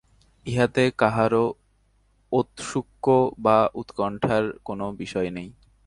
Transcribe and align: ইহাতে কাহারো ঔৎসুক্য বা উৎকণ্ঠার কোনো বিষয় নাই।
ইহাতে 0.45 0.83
কাহারো 0.99 1.45
ঔৎসুক্য 2.31 3.05
বা 3.39 3.57
উৎকণ্ঠার 3.75 4.43
কোনো 4.65 4.85
বিষয় 4.99 5.29
নাই। 5.29 5.47